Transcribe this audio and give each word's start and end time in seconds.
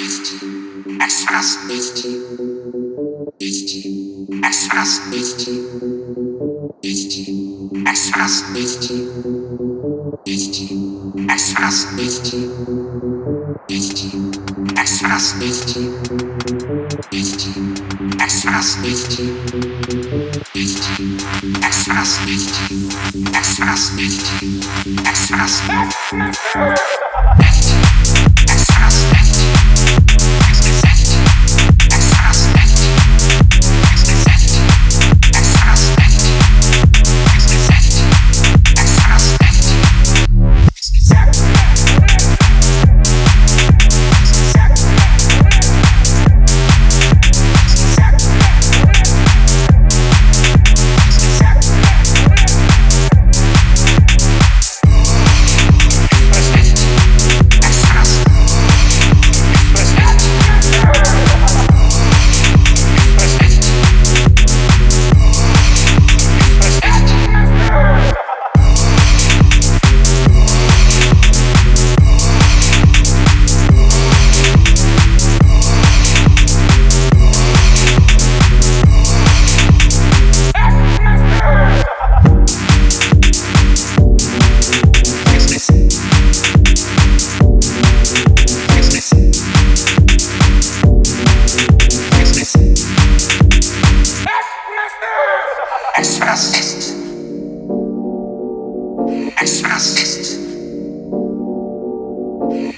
Есть. 0.00 0.32
Экспресс. 0.98 1.58
Есть. 1.68 2.06
Есть. 3.38 3.86
Экспресс. 4.48 5.02
Есть. 5.12 5.48
Есть. 6.82 7.28
Экспресс. 7.84 8.44
Есть. 8.54 8.90
Есть. 10.24 10.72
Экспресс. 11.28 11.86
Есть. 11.98 12.34
Есть. 13.68 14.06
Экспресс. 14.72 15.34
Есть. 15.42 15.76
Есть. 17.12 17.48
Экспресс. 18.24 18.78
Есть. 18.82 19.20
Есть. 20.54 20.88
Экспресс. 21.68 22.20
Есть. 22.26 22.58
Экспресс. 23.36 23.92
Есть. 23.98 24.32
Экспресс. 25.04 25.62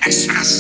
Express. 0.05 0.53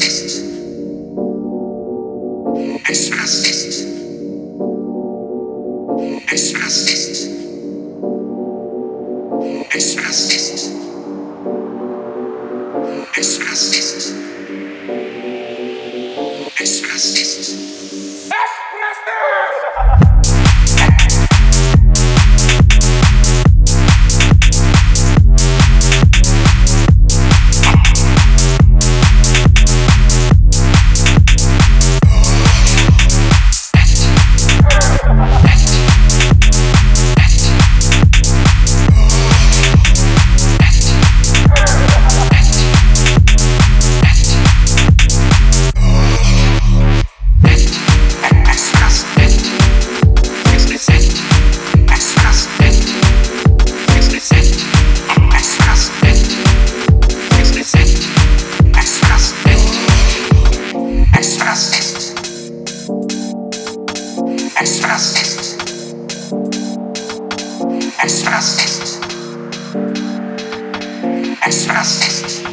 frases. 71.73 72.45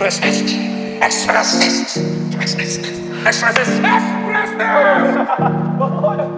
As 0.00 0.14
frases. 0.20 0.52
As 1.02 1.24
frases. 1.24 1.96
As 2.40 2.54
frases. 2.54 2.78
As 3.26 3.40
frases. 3.40 3.80
As 3.84 4.50
frases. 6.16 6.35